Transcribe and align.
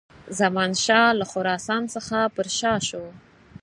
زمانشاه 0.39 1.09
له 1.19 1.25
خراسان 1.31 1.83
څخه 1.93 2.17
پر 2.35 2.47
شا 2.57 2.73
سو. 2.89 3.03